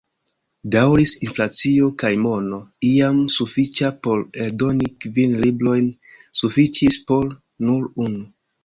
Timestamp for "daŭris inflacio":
0.75-1.89